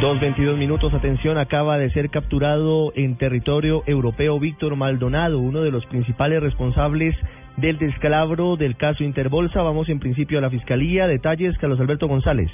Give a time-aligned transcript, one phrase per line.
[0.00, 5.70] Dos veintidós minutos, atención, acaba de ser capturado en territorio europeo Víctor Maldonado, uno de
[5.70, 7.14] los principales responsables
[7.58, 9.62] del descalabro del caso Interbolsa.
[9.62, 11.06] Vamos en principio a la Fiscalía.
[11.06, 12.50] Detalles, Carlos Alberto González.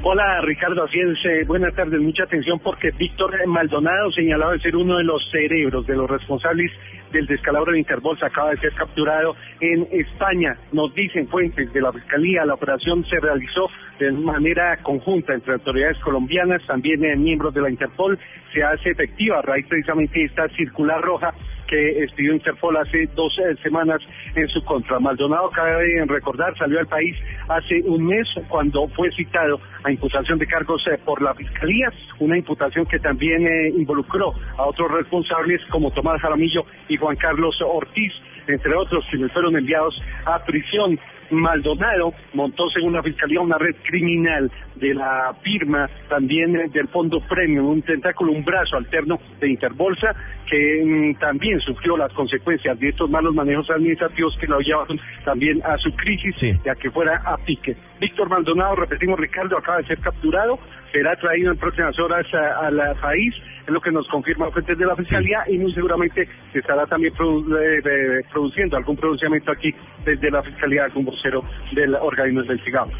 [0.00, 4.76] Hola Ricardo, así es, eh, buenas tardes, mucha atención porque Víctor Maldonado, señalado de ser
[4.76, 6.70] uno de los cerebros, de los responsables
[7.10, 10.56] del descalabro de Interbolsa, acaba de ser capturado en España.
[10.70, 15.98] Nos dicen fuentes de la Fiscalía, la operación se realizó de manera conjunta entre autoridades
[15.98, 18.16] colombianas, también eh, miembros de la Interpol,
[18.52, 21.34] se hace efectiva a raíz precisamente de esta circular roja
[21.66, 24.00] que expidió Interpol hace dos eh, semanas
[24.34, 24.98] en su contra.
[25.00, 27.16] Maldonado, cabe recordar, salió al país
[27.48, 32.36] hace un mes cuando fue citado a imputación de cargos eh, por la Fiscalía, una
[32.36, 38.12] imputación que también eh, involucró a otros responsables como Tomás Jaramillo y Juan Carlos Ortiz,
[38.48, 40.98] entre otros, quienes fueron enviados a prisión.
[41.30, 47.66] Maldonado montó, según la Fiscalía, una red criminal de la firma también del Fondo Premium,
[47.66, 50.14] un tentáculo, un brazo alterno de Interbolsa,
[50.48, 55.60] que mm, también sufrió las consecuencias de estos malos manejos administrativos que lo llevaron también
[55.64, 57.76] a su crisis, ya que fuera a pique.
[58.00, 60.58] Víctor Maldonado, repetimos, Ricardo, acaba de ser capturado,
[60.92, 63.34] será traído en próximas horas al país,
[63.66, 67.12] es lo que nos confirma fuentes de la Fiscalía y muy seguramente se estará también
[67.14, 71.44] produciendo algún pronunciamiento aquí desde la Fiscalía, algún vocero
[71.74, 72.90] del organismo investigado.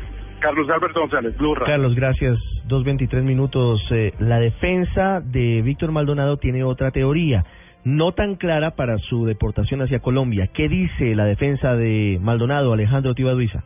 [0.41, 2.39] Carlos Alberto González, Blue Carlos, gracias.
[2.67, 3.81] Dos veintitrés minutos.
[3.91, 7.45] Eh, la defensa de Víctor Maldonado tiene otra teoría,
[7.83, 10.49] no tan clara para su deportación hacia Colombia.
[10.55, 13.65] ¿Qué dice la defensa de Maldonado, Alejandro Tibaduiza?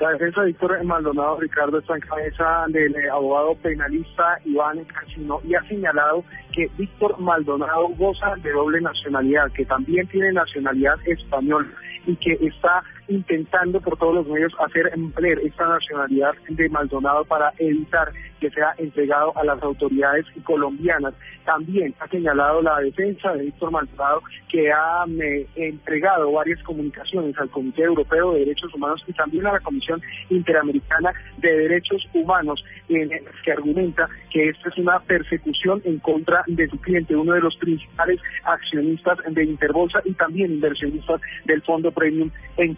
[0.00, 5.42] La defensa de Víctor Maldonado Ricardo está en cabeza del eh, abogado penalista Iván Casino
[5.44, 6.24] y ha señalado
[6.54, 11.68] que Víctor Maldonado goza de doble nacionalidad, que también tiene nacionalidad española
[12.06, 17.52] y que está intentando por todos los medios hacer emplear esta nacionalidad de Maldonado para
[17.58, 21.14] evitar que sea entregado a las autoridades colombianas.
[21.44, 25.04] También ha señalado la defensa de Víctor Maldonado que ha
[25.56, 30.00] entregado varias comunicaciones al Comité Europeo de Derechos Humanos y también a la Comisión
[30.30, 33.10] Interamericana de Derechos Humanos, en
[33.44, 37.56] que argumenta que esta es una persecución en contra de su cliente, uno de los
[37.56, 42.74] principales accionistas de Interbolsa y también inversionistas del Fondo Premium en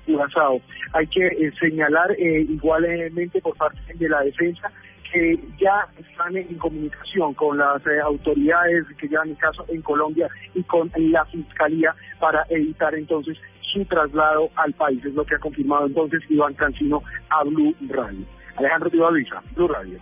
[0.93, 4.71] Hay que eh, señalar eh, igualmente por parte de la defensa
[5.13, 10.29] que ya están en comunicación con las eh, autoridades que llevan el caso en Colombia
[10.55, 15.05] y con la Fiscalía para evitar entonces su traslado al país.
[15.05, 18.25] Es lo que ha confirmado entonces Iván Cancino a Blue Radio.
[18.57, 19.99] Alejandro Luisa, Blue Radio.